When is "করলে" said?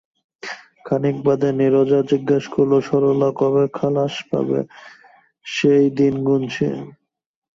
2.53-2.77